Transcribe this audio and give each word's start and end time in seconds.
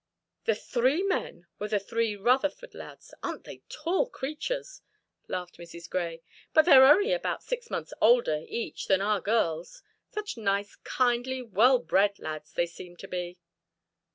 "'The 0.45 0.55
three 0.55 1.03
men' 1.03 1.45
were 1.59 1.67
the 1.67 1.77
three 1.79 2.15
Rutherford 2.15 2.73
lads 2.73 3.13
aren't 3.21 3.43
they 3.43 3.61
tall 3.69 4.09
creatures?" 4.09 4.81
laughed 5.27 5.57
Mrs. 5.59 5.87
Grey. 5.87 6.23
"But 6.55 6.63
they 6.65 6.71
are 6.71 6.85
only 6.91 7.13
about 7.13 7.43
six 7.43 7.69
months 7.69 7.93
older, 8.01 8.43
each, 8.47 8.87
than 8.87 9.01
our 9.03 9.21
girls. 9.21 9.83
Such 10.09 10.37
nice, 10.37 10.75
kindly, 10.77 11.43
well 11.43 11.77
bred 11.77 12.17
lads 12.17 12.51
they 12.53 12.65
seem 12.65 12.95
to 12.97 13.07
be!" 13.07 13.37